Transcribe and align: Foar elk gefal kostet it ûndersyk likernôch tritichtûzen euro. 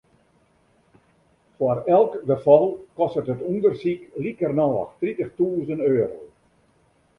Foar 1.57 1.79
elk 1.97 2.13
gefal 2.29 2.65
kostet 2.97 3.27
it 3.33 3.45
ûndersyk 3.53 4.01
likernôch 4.23 4.89
tritichtûzen 4.99 5.79
euro. 5.91 6.11